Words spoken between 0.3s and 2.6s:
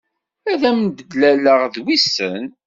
Ad am-d-laleɣ d wissen.